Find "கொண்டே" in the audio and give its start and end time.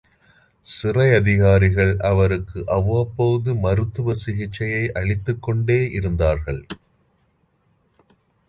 5.43-5.79